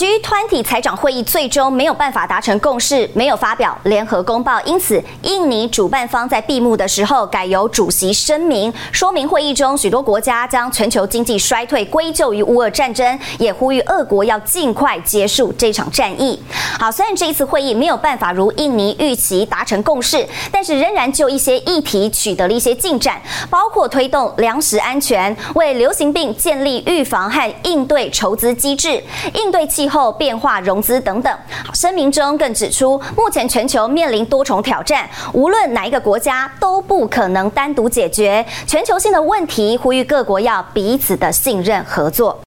[0.00, 16.42] G 团体财长会议最终没有办法达成共识，没有发表联合公报，因此印尼主办方在闭幕的时候改由主席声明，说明会议中许多国家将全球经济衰退归咎于乌俄战争，也呼吁俄国要尽快结束这场战役。
[16.78, 23.20] 好，虽然这一次会议没有办法如印尼预期达成共识，但是仍然就一些议题取得了一些进展，
[23.50, 29.04] 包括推动粮食安全、为流行病建立预防和应对筹资机制、
[29.34, 31.36] 应对气后变化融资等等。
[31.74, 42.38] 声明中更指出，目前全球面临多重挑战，无论哪一个国家都不可能单独解决全球性的问题，呼吁各国要彼此的信任合作。